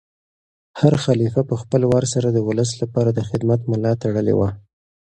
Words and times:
هر 0.79 0.93
خلیفه 1.05 1.41
په 1.49 1.55
خپل 1.61 1.81
وار 1.91 2.05
سره 2.13 2.27
د 2.31 2.37
ولس 2.47 2.71
لپاره 2.81 3.09
د 3.13 3.19
خدمت 3.29 3.59
ملا 3.71 3.93
تړلې 4.03 4.33
وه. 4.39 4.49